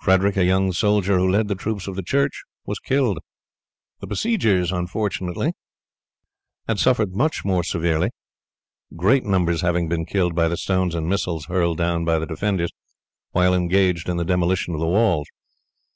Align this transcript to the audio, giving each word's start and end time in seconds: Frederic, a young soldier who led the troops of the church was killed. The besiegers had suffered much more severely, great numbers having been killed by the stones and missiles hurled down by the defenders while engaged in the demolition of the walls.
Frederic, 0.00 0.36
a 0.36 0.42
young 0.44 0.72
soldier 0.72 1.16
who 1.16 1.30
led 1.30 1.46
the 1.46 1.54
troops 1.54 1.86
of 1.86 1.94
the 1.94 2.02
church 2.02 2.42
was 2.66 2.80
killed. 2.80 3.20
The 4.00 4.08
besiegers 4.08 4.72
had 4.72 4.88
suffered 6.80 7.14
much 7.14 7.44
more 7.44 7.62
severely, 7.62 8.10
great 8.96 9.22
numbers 9.24 9.60
having 9.60 9.88
been 9.88 10.06
killed 10.06 10.34
by 10.34 10.48
the 10.48 10.56
stones 10.56 10.96
and 10.96 11.08
missiles 11.08 11.44
hurled 11.46 11.78
down 11.78 12.04
by 12.04 12.18
the 12.18 12.26
defenders 12.26 12.72
while 13.30 13.54
engaged 13.54 14.08
in 14.08 14.16
the 14.16 14.24
demolition 14.24 14.74
of 14.74 14.80
the 14.80 14.88
walls. 14.88 15.28